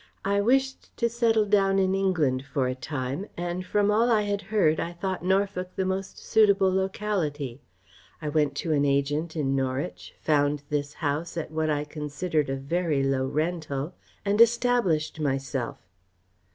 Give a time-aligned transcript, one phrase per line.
[0.25, 4.41] I wished to settle down in England for a time and from all I had
[4.41, 7.61] heard I thought Norfolk the most suitable locality.
[8.19, 12.55] I went to an agent in Norwich, found this house at what I considered a
[12.55, 13.93] very low rental
[14.25, 15.77] and established myself."